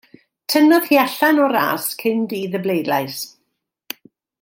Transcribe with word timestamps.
Tynnodd 0.53 0.87
hi 0.93 0.97
allan 1.05 1.41
o'r 1.43 1.53
ras 1.57 1.85
cyn 2.01 2.27
dydd 2.33 2.59
y 2.61 2.65
bleidlais. 2.67 3.23